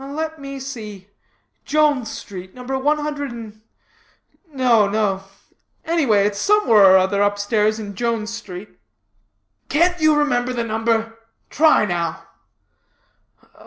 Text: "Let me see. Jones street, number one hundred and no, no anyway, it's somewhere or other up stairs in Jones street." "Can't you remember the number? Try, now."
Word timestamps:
"Let 0.03 0.39
me 0.39 0.59
see. 0.59 1.09
Jones 1.63 2.09
street, 2.09 2.55
number 2.55 2.75
one 2.75 2.97
hundred 2.97 3.29
and 3.31 3.61
no, 4.51 4.89
no 4.89 5.25
anyway, 5.85 6.25
it's 6.25 6.39
somewhere 6.39 6.93
or 6.93 6.97
other 6.97 7.21
up 7.21 7.37
stairs 7.37 7.77
in 7.77 7.93
Jones 7.93 8.31
street." 8.33 8.79
"Can't 9.69 10.01
you 10.01 10.15
remember 10.15 10.53
the 10.53 10.63
number? 10.63 11.19
Try, 11.51 11.85
now." 11.85 12.23